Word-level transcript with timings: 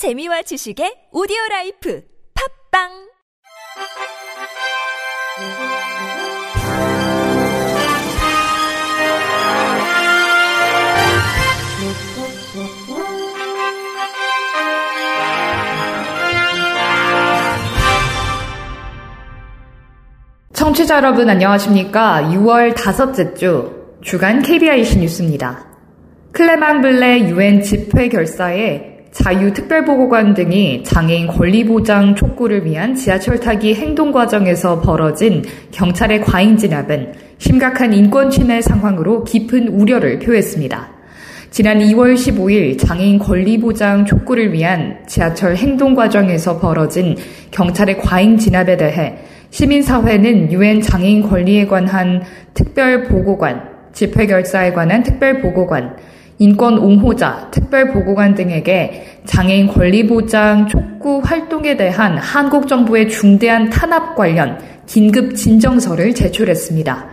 재미와 0.00 0.40
지식의 0.40 1.12
오디오 1.12 1.36
라이프 1.50 2.02
팝빵 2.72 2.88
청취자 20.54 20.96
여러분 20.96 21.28
안녕하십니까? 21.28 22.22
6월 22.32 22.74
다섯째 22.74 23.34
주 23.34 23.98
주간 24.00 24.40
KBIC 24.40 25.00
뉴스입니다. 25.00 25.66
클레망 26.32 26.80
블레 26.80 27.28
유엔 27.28 27.60
집회 27.60 28.08
결사에 28.08 28.89
자유특별보고관 29.12 30.34
등이 30.34 30.84
장애인 30.84 31.26
권리보장 31.26 32.14
촉구를 32.14 32.64
위한 32.64 32.94
지하철 32.94 33.40
타기 33.40 33.74
행동 33.74 34.12
과정에서 34.12 34.80
벌어진 34.80 35.44
경찰의 35.72 36.20
과잉 36.20 36.56
진압은 36.56 37.12
심각한 37.38 37.92
인권 37.92 38.30
침해 38.30 38.60
상황으로 38.60 39.24
깊은 39.24 39.68
우려를 39.68 40.20
표했습니다. 40.20 41.00
지난 41.50 41.80
2월 41.80 42.14
15일 42.14 42.78
장애인 42.78 43.18
권리보장 43.18 44.04
촉구를 44.04 44.52
위한 44.52 44.98
지하철 45.08 45.56
행동 45.56 45.96
과정에서 45.96 46.60
벌어진 46.60 47.16
경찰의 47.50 47.98
과잉 47.98 48.38
진압에 48.38 48.76
대해 48.76 49.16
시민사회는 49.50 50.52
유엔 50.52 50.80
장애인 50.80 51.28
권리에 51.28 51.66
관한 51.66 52.22
특별보고관, 52.54 53.68
집회 53.92 54.26
결사에 54.26 54.72
관한 54.72 55.02
특별보고관, 55.02 55.96
인권 56.42 56.78
옹호자, 56.78 57.48
특별보고관 57.50 58.34
등에게 58.34 59.04
장애인 59.26 59.68
권리 59.68 60.06
보장 60.06 60.66
촉구 60.66 61.20
활동에 61.22 61.76
대한 61.76 62.16
한국 62.16 62.66
정부의 62.66 63.10
중대한 63.10 63.68
탄압 63.68 64.16
관련 64.16 64.58
긴급 64.86 65.36
진정서를 65.36 66.14
제출했습니다. 66.14 67.06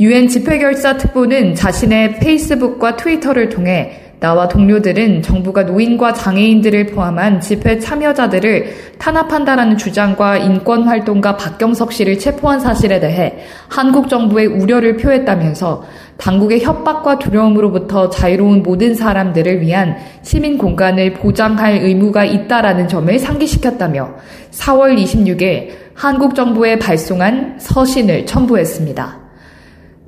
유엔 0.00 0.28
집회결사 0.28 0.96
특보는 0.96 1.54
자신의 1.54 2.18
페이스북과 2.18 2.96
트위터를 2.96 3.50
통해 3.50 4.05
나와 4.18 4.48
동료들은 4.48 5.22
정부가 5.22 5.64
노인과 5.64 6.14
장애인들을 6.14 6.86
포함한 6.86 7.40
집회 7.40 7.78
참여자들을 7.78 8.96
탄압한다라는 8.98 9.76
주장과 9.76 10.38
인권활동가 10.38 11.36
박경석 11.36 11.92
씨를 11.92 12.18
체포한 12.18 12.60
사실에 12.60 12.98
대해 12.98 13.38
한국 13.68 14.08
정부의 14.08 14.46
우려를 14.46 14.96
표했다면서 14.96 15.84
당국의 16.16 16.62
협박과 16.62 17.18
두려움으로부터 17.18 18.08
자유로운 18.08 18.62
모든 18.62 18.94
사람들을 18.94 19.60
위한 19.60 19.96
시민 20.22 20.56
공간을 20.56 21.12
보장할 21.14 21.74
의무가 21.82 22.24
있다라는 22.24 22.88
점을 22.88 23.18
상기시켰다며 23.18 24.14
4월 24.50 24.96
26일 24.96 25.68
한국 25.94 26.34
정부에 26.34 26.78
발송한 26.78 27.56
서신을 27.58 28.24
첨부했습니다. 28.24 29.25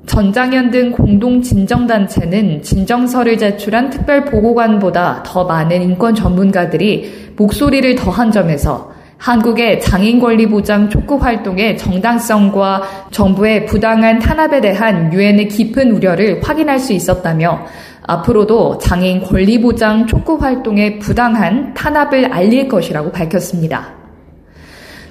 전장현 0.09 0.71
등 0.71 0.91
공동 0.91 1.39
진정단체는 1.39 2.63
진정서를 2.63 3.37
제출한 3.37 3.91
특별보고관보다 3.91 5.21
더 5.23 5.43
많은 5.43 5.83
인권 5.83 6.15
전문가들이 6.15 7.33
목소리를 7.37 7.93
더한 7.93 8.31
점에서 8.31 8.91
한국의 9.17 9.79
장애인 9.79 10.19
권리 10.19 10.47
보장 10.47 10.89
촉구 10.89 11.17
활동의 11.17 11.77
정당성과 11.77 12.81
정부의 13.11 13.67
부당한 13.67 14.17
탄압에 14.17 14.61
대한 14.61 15.13
유엔의 15.13 15.47
깊은 15.47 15.91
우려를 15.91 16.41
확인할 16.41 16.79
수 16.79 16.91
있었다며 16.93 17.67
앞으로도 18.07 18.79
장애인 18.79 19.21
권리 19.21 19.61
보장 19.61 20.07
촉구 20.07 20.37
활동의 20.37 20.97
부당한 20.97 21.75
탄압을 21.75 22.33
알릴 22.33 22.67
것이라고 22.67 23.11
밝혔습니다. 23.11 23.93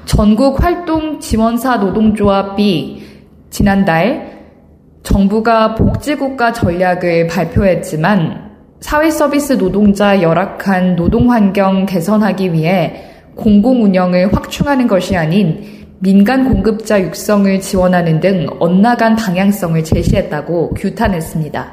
전국 0.07 0.61
활동 0.65 1.21
지원사 1.21 1.77
노동조합이 1.77 3.05
지난달 3.51 4.38
정부가 5.09 5.75
복지국가 5.75 6.53
전략을 6.53 7.29
발표했지만 7.29 8.51
사회 8.81 9.11
서비스 9.11 9.57
노동자 9.57 10.21
열악한 10.21 10.97
노동 10.97 11.33
환경 11.33 11.87
개선하기 11.87 12.53
위해 12.53 13.05
공공 13.35 13.85
운영을 13.85 14.31
확충하는 14.35 14.87
것이 14.87 15.17
아닌 15.17 15.87
민간 16.01 16.45
공급자 16.45 17.01
육성을 17.01 17.59
지원하는 17.61 18.21
등 18.21 18.49
엇나간 18.61 19.17
방향성을 19.17 19.83
제시했다고 19.83 20.75
규탄했습니다. 20.75 21.73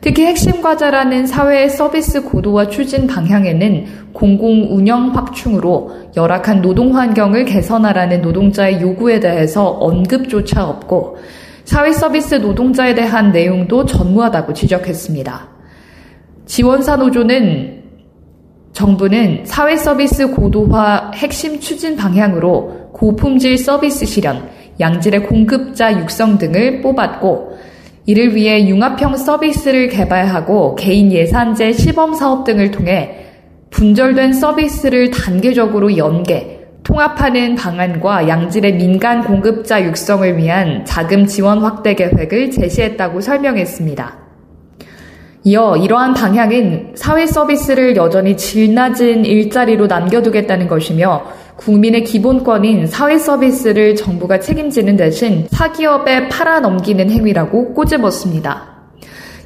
특히 0.00 0.26
핵심 0.26 0.60
과제라는 0.60 1.28
사회 1.28 1.68
서비스 1.68 2.24
고도화 2.24 2.66
추진 2.66 3.06
방향에는 3.06 3.84
공공 4.12 4.76
운영 4.76 5.14
확충으로 5.14 5.92
열악한 6.16 6.60
노동 6.60 6.96
환경을 6.96 7.44
개선하라는 7.44 8.22
노동자의 8.22 8.80
요구에 8.80 9.20
대해서 9.20 9.68
언급조차 9.68 10.68
없고 10.68 11.18
사회 11.72 11.90
서비스 11.90 12.34
노동자에 12.34 12.94
대한 12.94 13.32
내용도 13.32 13.86
전무하다고 13.86 14.52
지적했습니다. 14.52 15.48
지원사 16.44 16.96
노조는 16.96 17.82
정부는 18.74 19.46
사회 19.46 19.74
서비스 19.78 20.32
고도화 20.32 21.12
핵심 21.14 21.58
추진 21.60 21.96
방향으로 21.96 22.90
고품질 22.92 23.56
서비스 23.56 24.04
실현, 24.04 24.50
양질의 24.80 25.22
공급자 25.22 25.98
육성 25.98 26.36
등을 26.36 26.82
뽑았고 26.82 27.56
이를 28.04 28.36
위해 28.36 28.68
융합형 28.68 29.16
서비스를 29.16 29.88
개발하고 29.88 30.74
개인 30.74 31.10
예산제 31.10 31.72
시범 31.72 32.12
사업 32.12 32.44
등을 32.44 32.70
통해 32.70 33.28
분절된 33.70 34.34
서비스를 34.34 35.10
단계적으로 35.10 35.96
연계, 35.96 36.51
통합하는 36.84 37.54
방안과 37.54 38.28
양질의 38.28 38.74
민간 38.74 39.22
공급자 39.24 39.84
육성을 39.84 40.36
위한 40.36 40.84
자금 40.84 41.26
지원 41.26 41.60
확대 41.60 41.94
계획을 41.94 42.50
제시했다고 42.50 43.20
설명했습니다. 43.20 44.22
이어 45.44 45.76
이러한 45.76 46.14
방향은 46.14 46.92
사회 46.94 47.26
서비스를 47.26 47.96
여전히 47.96 48.36
질 48.36 48.74
낮은 48.74 49.24
일자리로 49.24 49.88
남겨두겠다는 49.88 50.68
것이며 50.68 51.24
국민의 51.56 52.04
기본권인 52.04 52.86
사회 52.86 53.18
서비스를 53.18 53.96
정부가 53.96 54.40
책임지는 54.40 54.96
대신 54.96 55.46
사기업에 55.50 56.28
팔아넘기는 56.28 57.10
행위라고 57.10 57.74
꼬집었습니다. 57.74 58.71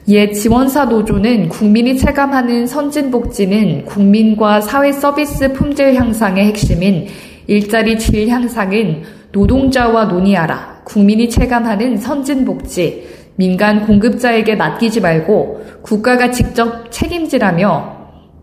이에 0.09 0.31
지원사 0.31 0.85
노조는 0.85 1.49
국민이 1.49 1.99
체감하는 1.99 2.69
선진 2.69 3.11
복지는 3.11 3.85
국민과 3.87 4.61
사회 4.61 4.93
서비스 4.93 5.53
품질 5.53 5.95
향상의 5.95 6.47
핵심인 6.47 7.09
일자리 7.49 7.99
질 7.99 8.29
향상은 8.29 9.03
노동자와 9.33 10.05
논의하라. 10.05 10.83
국민이 10.85 11.29
체감하는 11.29 11.97
선진 11.97 12.45
복지, 12.45 13.05
민간 13.35 13.85
공급자에게 13.85 14.55
맡기지 14.55 15.01
말고 15.01 15.65
국가가 15.83 16.31
직접 16.31 16.89
책임지라며 16.93 17.97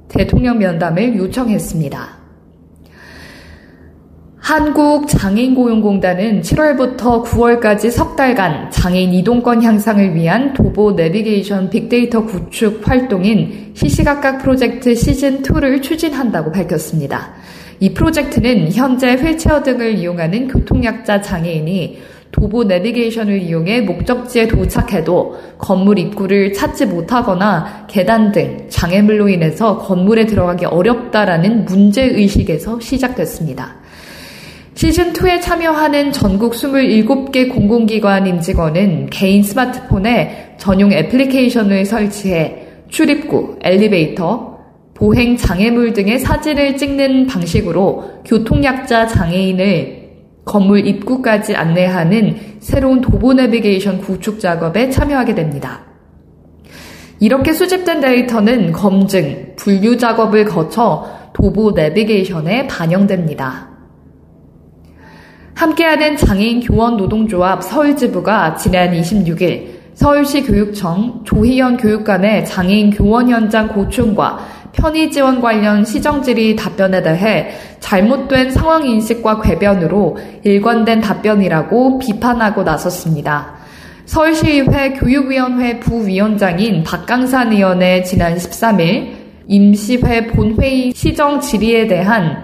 대통령 0.10 0.58
면담을 0.58 1.16
요청했습니다. 1.16 2.23
한국장애인고용공단은 4.44 6.42
7월부터 6.42 7.24
9월까지 7.24 7.90
석 7.90 8.18
달간 8.18 8.70
장애인 8.72 9.14
이동권 9.14 9.64
향상을 9.64 10.16
위한 10.16 10.54
도보 10.54 10.92
내비게이션 10.92 11.70
빅데이터 11.70 12.26
구축 12.26 12.86
활동인 12.86 13.72
시시각각 13.74 14.40
프로젝트 14.40 14.92
시즌2를 14.92 15.82
추진한다고 15.82 16.52
밝혔습니다. 16.52 17.32
이 17.80 17.94
프로젝트는 17.94 18.70
현재 18.74 19.14
휠체어 19.14 19.64
등을 19.64 19.98
이용하는 19.98 20.50
교통약자 20.50 21.22
장애인이 21.22 22.02
도보 22.34 22.66
내비게이션을 22.66 23.44
이용해 23.44 23.82
목적지에 23.82 24.50
도착해도 24.50 25.40
건물 25.58 26.00
입구를 26.00 26.52
찾지 26.52 26.88
못하거나 26.88 27.86
계단 27.88 28.34
등 28.34 28.66
장애물로 28.68 29.30
인해서 29.30 29.78
건물에 29.78 30.26
들어가기 30.26 30.66
어렵다라는 30.66 31.64
문제의식에서 31.64 32.82
시작됐습니다. 32.82 33.83
시즌2에 34.76 35.42
참여하는 35.42 36.12
전국 36.12 36.54
27개 36.54 37.50
공공기관 37.50 38.26
임직원은 38.26 39.10
개인 39.12 39.44
스마트폰에 39.44 40.56
전용 40.58 40.92
애플리케이션을 40.92 41.86
설치해 41.86 42.64
출입구, 42.90 43.58
엘리베이터, 43.62 44.58
보행 44.94 45.38
장애물 45.38 45.94
등의 45.94 46.20
사진을 46.20 46.78
찍는 46.78 47.28
방식으로 47.28 48.22
교통약자 48.26 49.08
장애인을 49.08 50.04
건물 50.46 50.86
입구까지 50.86 51.56
안내하는 51.56 52.38
새로운 52.60 53.02
도보 53.02 53.34
내비게이션 53.34 54.02
구축 54.02 54.40
작업에 54.40 54.90
참여하게 54.90 55.36
됩니다. 55.36 55.82
이렇게 57.20 57.54
수집된 57.54 58.02
데이터는 58.02 58.72
검증, 58.74 59.54
분류 59.56 59.98
작업을 59.98 60.46
거쳐 60.46 61.08
도보 61.34 61.72
내비게이션에 61.72 62.68
반영됩니다. 62.68 63.73
함께하는 65.56 66.18
장애인 66.18 66.62
교원 66.62 66.98
노동조합 66.98 67.64
서울지부가 67.64 68.56
지난 68.56 68.92
26일 68.92 69.84
서울시 69.94 70.42
교육청 70.42 71.22
조희연 71.24 71.78
교육감의 71.78 72.46
장애인 72.46 72.92
교원 72.92 73.30
현장 73.30 73.68
고충과 73.68 74.40
편의 74.72 75.12
지원 75.12 75.40
관련 75.40 75.86
시정 75.86 76.24
질의 76.24 76.56
답변에 76.56 77.04
대해 77.04 77.52
잘못된 77.80 78.50
상황 78.50 78.84
인식과 78.86 79.42
궤변으로 79.42 80.18
일관된 80.44 81.00
답변이라고 81.00 82.00
비판하고 82.00 82.64
나섰습니다. 82.64 83.54
서울시의회 84.06 84.94
교육위원회 84.94 85.80
부위원장인 85.80 86.84
박강산 86.84 87.52
의원의 87.52 88.04
지난 88.04 88.36
13일 88.36 89.12
임시회 89.48 90.28
본회의 90.28 90.92
시정 90.96 91.40
질의에 91.40 91.86
대한 91.88 92.44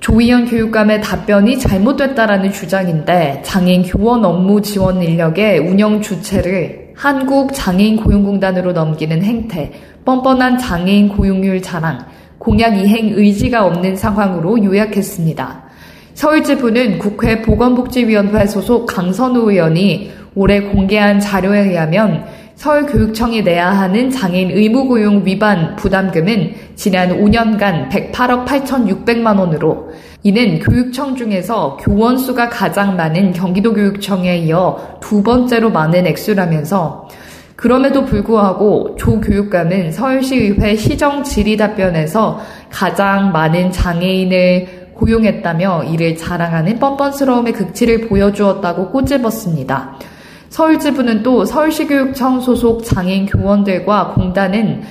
조희연 0.00 0.46
교육감의 0.46 1.00
답변이 1.00 1.58
잘못됐다라는 1.58 2.52
주장인데 2.52 3.42
장애인 3.44 3.84
교원 3.84 4.24
업무 4.24 4.60
지원 4.60 5.02
인력의 5.02 5.60
운영 5.60 6.02
주체를 6.02 6.92
한국 6.94 7.52
장애인 7.52 7.96
고용공단으로 7.96 8.72
넘기는 8.72 9.22
행태, 9.22 9.72
뻔뻔한 10.04 10.58
장애인 10.58 11.08
고용률 11.08 11.62
자랑, 11.62 12.06
공약 12.38 12.76
이행 12.76 13.12
의지가 13.14 13.64
없는 13.64 13.96
상황으로 13.96 14.62
요약했습니다. 14.62 15.64
서울지부는 16.14 16.98
국회 16.98 17.42
보건복지위원회 17.42 18.46
소속 18.46 18.86
강선우 18.86 19.50
의원이 19.50 20.12
올해 20.36 20.60
공개한 20.60 21.18
자료에 21.18 21.60
의하면 21.60 22.24
서울교육청이 22.56 23.42
내야 23.42 23.70
하는 23.70 24.10
장애인 24.10 24.50
의무고용 24.50 25.22
위반 25.24 25.76
부담금은 25.76 26.54
지난 26.76 27.10
5년간 27.20 27.90
108억 27.90 28.46
8,600만 28.46 29.38
원으로 29.38 29.90
이는 30.22 30.60
교육청 30.60 31.16
중에서 31.16 31.76
교원 31.80 32.16
수가 32.16 32.48
가장 32.48 32.96
많은 32.96 33.32
경기도교육청에 33.32 34.38
이어 34.38 34.98
두 35.00 35.22
번째로 35.22 35.70
많은 35.70 36.06
액수라면서 36.06 37.08
그럼에도 37.56 38.04
불구하고 38.04 38.96
조 38.96 39.20
교육감은 39.20 39.92
서울시의회 39.92 40.76
시정 40.76 41.22
질의 41.22 41.56
답변에서 41.56 42.40
가장 42.70 43.32
많은 43.32 43.70
장애인을 43.70 44.84
고용했다며 44.94 45.84
이를 45.84 46.16
자랑하는 46.16 46.78
뻔뻔스러움의 46.78 47.52
극치를 47.52 48.08
보여주었다고 48.08 48.90
꼬집었습니다. 48.90 49.98
서울지부는 50.54 51.24
또 51.24 51.44
서울시교육청 51.44 52.38
소속 52.38 52.84
장애인 52.84 53.26
교원들과 53.26 54.12
공단은 54.14 54.82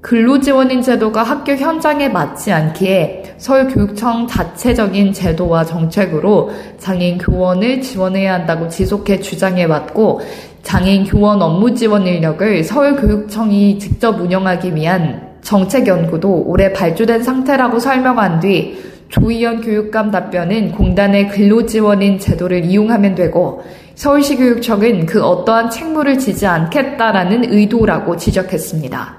근로지원인 0.00 0.82
제도가 0.82 1.24
학교 1.24 1.50
현장에 1.56 2.08
맞지 2.08 2.52
않기에 2.52 3.34
서울교육청 3.36 4.28
자체적인 4.28 5.12
제도와 5.12 5.64
정책으로 5.64 6.52
장애인 6.78 7.18
교원을 7.18 7.80
지원해야 7.80 8.34
한다고 8.34 8.68
지속해 8.68 9.18
주장해 9.18 9.64
왔고 9.64 10.20
장애인 10.62 11.06
교원 11.06 11.42
업무 11.42 11.74
지원 11.74 12.06
인력을 12.06 12.62
서울교육청이 12.62 13.80
직접 13.80 14.20
운영하기 14.20 14.76
위한 14.76 15.28
정책 15.42 15.88
연구도 15.88 16.44
올해 16.46 16.72
발주된 16.72 17.24
상태라고 17.24 17.80
설명한 17.80 18.38
뒤 18.38 18.78
조희연 19.08 19.62
교육감 19.62 20.12
답변은 20.12 20.70
공단의 20.70 21.30
근로지원인 21.30 22.20
제도를 22.20 22.64
이용하면 22.64 23.16
되고 23.16 23.64
서울시 24.00 24.34
교육청은 24.34 25.04
그 25.04 25.22
어떠한 25.22 25.68
책무를 25.68 26.18
지지 26.18 26.46
않겠다라는 26.46 27.52
의도라고 27.52 28.16
지적했습니다. 28.16 29.16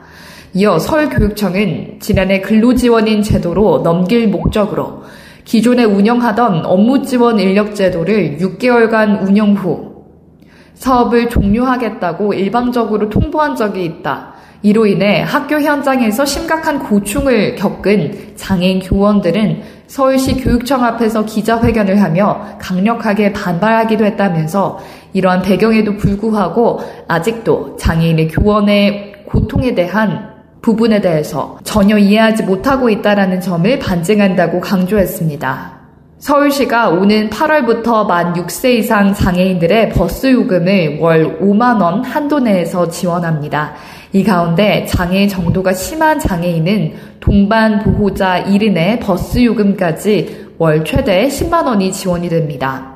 이어 0.56 0.80
서울교육청은 0.80 2.00
지난해 2.00 2.42
근로지원인 2.42 3.22
제도로 3.22 3.84
넘길 3.84 4.28
목적으로 4.28 5.04
기존에 5.46 5.84
운영하던 5.84 6.66
업무지원 6.66 7.40
인력제도를 7.40 8.40
6개월간 8.40 9.28
운영 9.28 9.54
후 9.54 10.04
사업을 10.74 11.30
종료하겠다고 11.30 12.34
일방적으로 12.34 13.08
통보한 13.08 13.56
적이 13.56 13.86
있다. 13.86 14.34
이로 14.64 14.88
인해 14.88 15.22
학교 15.22 15.62
현장에서 15.62 16.26
심각한 16.26 16.80
고충을 16.80 17.56
겪은 17.56 18.34
장애인 18.36 18.80
교원들은 18.80 19.62
서울시 19.92 20.36
교육청 20.36 20.86
앞에서 20.86 21.26
기자회견을 21.26 22.02
하며 22.02 22.56
강력하게 22.60 23.34
반발하기도 23.34 24.06
했다면서 24.06 24.80
이러한 25.12 25.42
배경에도 25.42 25.98
불구하고 25.98 26.80
아직도 27.10 27.76
장애인의 27.76 28.30
교원의 28.30 29.26
고통에 29.28 29.76
대한 29.76 30.30
부분에 30.62 31.02
대해서 31.02 31.60
전혀 31.66 31.98
이해하지 31.98 32.44
못하고 32.44 32.90
있다라는 32.90 33.42
점을 33.42 33.80
반증한다고 33.80 34.62
강조했습니다. 34.62 35.82
서울시가 36.20 36.92
오는 36.92 37.30
8월부터 37.30 38.08
만 38.08 38.34
6세 38.34 38.76
이상 38.76 39.14
장애인들의 39.14 39.90
버스 39.90 40.32
요금을 40.32 41.00
월 41.02 41.38
5만원 41.42 42.04
한도 42.04 42.40
내에서 42.40 42.88
지원합니다. 42.88 43.74
이 44.14 44.24
가운데 44.24 44.86
장애 44.88 45.26
정도가 45.26 45.74
심한 45.74 46.20
장애인은 46.20 46.94
동반 47.22 47.80
보호자 47.80 48.44
1인의 48.44 49.00
버스 49.00 49.42
요금까지 49.44 50.48
월 50.58 50.84
최대 50.84 51.28
10만 51.28 51.66
원이 51.66 51.94
지원이 51.94 52.28
됩니다. 52.28 52.92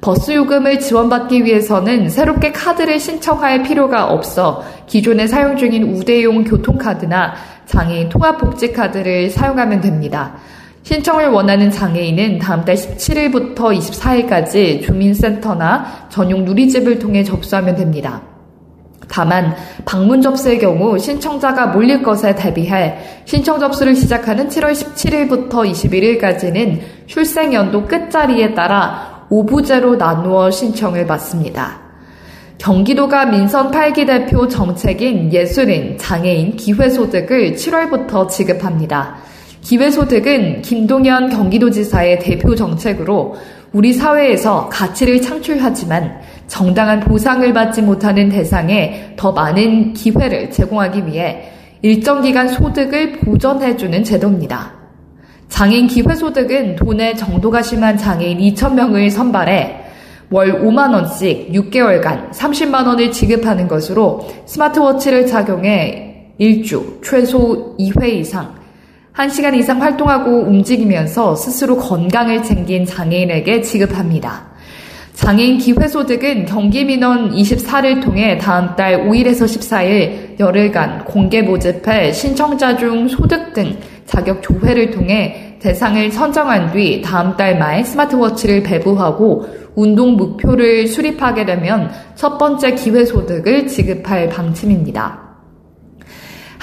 버스 0.00 0.32
요금을 0.32 0.80
지원받기 0.80 1.44
위해서는 1.44 2.08
새롭게 2.08 2.52
카드를 2.52 2.98
신청할 2.98 3.62
필요가 3.62 4.06
없어 4.06 4.64
기존에 4.86 5.26
사용 5.26 5.56
중인 5.56 5.94
우대용 5.94 6.44
교통카드나 6.44 7.34
장애인 7.66 8.08
통합복지카드를 8.08 9.30
사용하면 9.30 9.80
됩니다. 9.80 10.34
신청을 10.82 11.28
원하는 11.28 11.70
장애인은 11.70 12.38
다음 12.38 12.64
달 12.64 12.74
17일부터 12.74 13.56
24일까지 13.56 14.82
주민센터나 14.82 16.08
전용 16.08 16.44
누리집을 16.44 16.98
통해 16.98 17.22
접수하면 17.22 17.76
됩니다. 17.76 18.22
다만 19.18 19.52
방문 19.84 20.22
접수의 20.22 20.60
경우 20.60 20.96
신청자가 20.96 21.66
몰릴 21.66 22.04
것에 22.04 22.36
대비해 22.36 22.98
신청 23.24 23.58
접수를 23.58 23.96
시작하는 23.96 24.48
7월 24.48 24.70
17일부터 24.70 25.68
21일까지는 25.68 26.78
출생 27.08 27.52
연도 27.52 27.84
끝자리에 27.84 28.54
따라 28.54 29.26
5부제로 29.28 29.96
나누어 29.96 30.52
신청을 30.52 31.04
받습니다. 31.08 31.80
경기도가 32.58 33.26
민선 33.26 33.72
8기 33.72 34.06
대표 34.06 34.46
정책인 34.46 35.32
예술인, 35.32 35.98
장애인, 35.98 36.54
기회소득을 36.54 37.54
7월부터 37.54 38.28
지급합니다. 38.28 39.16
기회소득은 39.62 40.62
김동연 40.62 41.30
경기도지사의 41.30 42.20
대표 42.20 42.54
정책으로 42.54 43.34
우리 43.72 43.92
사회에서 43.92 44.68
가치를 44.68 45.20
창출하지만 45.20 46.20
정당한 46.48 46.98
보상을 47.00 47.52
받지 47.52 47.82
못하는 47.82 48.28
대상에 48.28 49.12
더 49.16 49.30
많은 49.30 49.92
기회를 49.92 50.50
제공하기 50.50 51.06
위해 51.06 51.52
일정 51.82 52.22
기간 52.22 52.48
소득을 52.48 53.20
보전해주는 53.20 54.02
제도입니다. 54.02 54.72
장애인 55.48 55.86
기회소득은 55.86 56.76
돈의 56.76 57.16
정도가 57.16 57.62
심한 57.62 57.96
장애인 57.96 58.38
2,000명을 58.38 59.10
선발해 59.10 59.84
월 60.30 60.62
5만원씩 60.62 61.52
6개월간 61.52 62.30
30만원을 62.32 63.12
지급하는 63.12 63.66
것으로 63.66 64.26
스마트워치를 64.46 65.26
착용해 65.26 66.34
1주 66.38 67.02
최소 67.02 67.76
2회 67.78 68.08
이상 68.14 68.54
1시간 69.14 69.56
이상 69.56 69.80
활동하고 69.80 70.42
움직이면서 70.42 71.34
스스로 71.34 71.76
건강을 71.76 72.42
챙긴 72.42 72.84
장애인에게 72.84 73.62
지급합니다. 73.62 74.47
장애인 75.18 75.58
기회소득은 75.58 76.46
경기민원 76.46 77.32
24를 77.32 78.00
통해 78.00 78.38
다음 78.38 78.76
달 78.76 79.04
5일에서 79.04 79.46
14일 79.46 80.38
열흘간 80.38 81.04
공개 81.04 81.42
모집해 81.42 82.12
신청자 82.12 82.76
중 82.76 83.08
소득 83.08 83.52
등 83.52 83.76
자격 84.06 84.40
조회를 84.40 84.92
통해 84.92 85.56
대상을 85.58 86.12
선정한 86.12 86.70
뒤 86.72 87.02
다음 87.02 87.36
달 87.36 87.58
말 87.58 87.84
스마트워치를 87.84 88.62
배부하고 88.62 89.44
운동 89.74 90.16
목표를 90.16 90.86
수립하게 90.86 91.44
되면 91.44 91.90
첫 92.14 92.38
번째 92.38 92.76
기회소득을 92.76 93.66
지급할 93.66 94.28
방침입니다. 94.28 95.27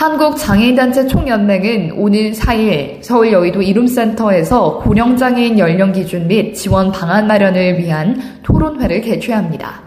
한국장애인단체 0.05 1.07
총연맹은 1.07 1.93
오늘 1.95 2.31
4일 2.31 3.01
서울 3.01 3.31
여의도 3.31 3.63
이룸센터에서 3.63 4.77
고령장애인 4.77 5.57
연령 5.57 5.91
기준 5.91 6.27
및 6.27 6.53
지원 6.53 6.91
방안 6.91 7.25
마련을 7.25 7.79
위한 7.79 8.15
토론회를 8.43 9.01
개최합니다. 9.01 9.81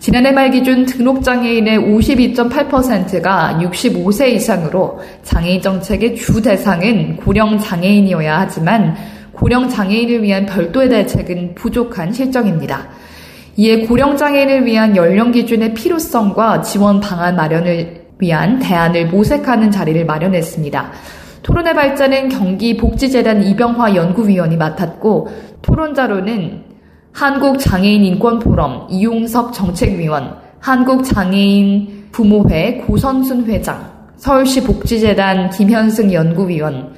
지난해 0.00 0.32
말 0.32 0.50
기준 0.50 0.86
등록장애인의 0.86 1.80
52.8%가 1.80 3.58
65세 3.60 4.28
이상으로 4.28 5.00
장애인 5.22 5.60
정책의 5.60 6.16
주 6.16 6.40
대상은 6.40 7.18
고령장애인이어야 7.18 8.40
하지만 8.40 8.96
고령장애인을 9.32 10.22
위한 10.22 10.46
별도의 10.46 10.88
대책은 10.88 11.54
부족한 11.56 12.14
실정입니다. 12.14 12.88
이에 13.58 13.84
고령장애인을 13.84 14.64
위한 14.64 14.96
연령 14.96 15.30
기준의 15.30 15.74
필요성과 15.74 16.62
지원 16.62 17.00
방안 17.00 17.36
마련을 17.36 17.97
위한 18.18 18.58
대안을 18.58 19.08
모색하는 19.08 19.70
자리를 19.70 20.04
마련했습니다. 20.04 20.90
토론의 21.42 21.74
발전은 21.74 22.28
경기복지재단 22.28 23.42
이병화 23.42 23.94
연구위원이 23.94 24.56
맡았고 24.56 25.28
토론자로는 25.62 26.64
한국장애인인권포럼 27.12 28.88
이용석 28.90 29.52
정책위원, 29.52 30.36
한국장애인 30.60 32.08
부모회 32.12 32.84
고선순 32.86 33.46
회장, 33.46 33.90
서울시 34.16 34.62
복지재단 34.62 35.50
김현승 35.50 36.12
연구위원, 36.12 36.92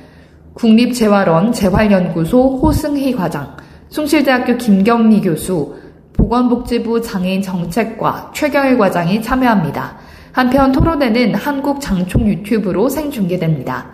국립재활원 0.55 1.53
재활연구소 1.53 2.59
호승희 2.59 3.15
과장, 3.15 3.57
숭실대학교 3.89 4.57
김경미 4.57 5.21
교수, 5.21 5.75
보건복지부 6.13 7.01
장애인 7.01 7.41
정책과 7.41 8.33
최경일 8.35 8.79
과장이 8.79 9.23
참여합니다. 9.23 9.97
한편 10.33 10.73
토론회는 10.73 11.35
한국 11.35 11.81
장총 11.81 12.29
유튜브로 12.29 12.89
생중계됩니다. 12.89 13.91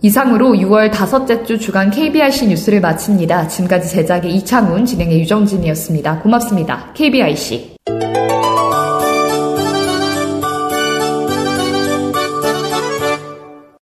이상으로 0.00 0.52
6월 0.52 0.92
다섯째 0.92 1.42
주 1.42 1.58
주간 1.58 1.90
KBIC 1.90 2.46
뉴스를 2.48 2.80
마칩니다. 2.80 3.48
지금까지 3.48 3.90
제작의 3.90 4.34
이창훈, 4.36 4.84
진행의 4.84 5.20
유정진이었습니다. 5.20 6.20
고맙습니다. 6.20 6.92
KBIC. 6.94 7.76